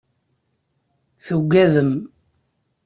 Tuggadem. 1.25 1.91